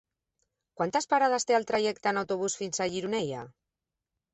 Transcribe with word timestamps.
Quantes 0.79 1.07
parades 1.11 1.47
té 1.51 1.59
el 1.59 1.69
trajecte 1.75 2.13
en 2.15 2.23
autobús 2.25 2.59
fins 2.65 2.87
a 2.87 2.93
Gironella? 2.97 3.49